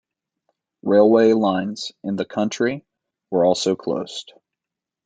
Railway 0.81 1.33
lines 1.33 1.91
in 2.03 2.15
the 2.15 2.25
county 2.25 2.83
were 3.29 3.45
also 3.45 3.75
closed. 3.75 4.33